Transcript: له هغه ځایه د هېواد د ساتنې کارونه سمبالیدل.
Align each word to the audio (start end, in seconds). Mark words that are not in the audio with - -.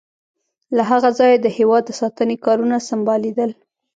له 0.75 0.83
هغه 0.91 1.09
ځایه 1.19 1.37
د 1.41 1.47
هېواد 1.57 1.83
د 1.87 1.91
ساتنې 2.01 2.35
کارونه 2.45 2.75
سمبالیدل. 2.89 3.51